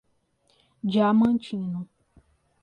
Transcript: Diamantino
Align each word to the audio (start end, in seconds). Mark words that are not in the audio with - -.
Diamantino 0.91 1.77